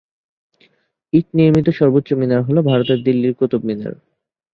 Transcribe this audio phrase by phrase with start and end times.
[1.13, 3.93] ইট নির্মিত সর্বোচ্চ মিনার হল ভারতের দিল্লির কুতুব মিনার।